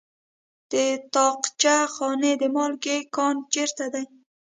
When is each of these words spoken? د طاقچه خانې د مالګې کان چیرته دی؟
د 0.71 0.73
طاقچه 1.13 1.77
خانې 1.93 2.33
د 2.41 2.43
مالګې 2.55 2.97
کان 3.15 3.35
چیرته 3.53 3.85
دی؟ 3.93 4.05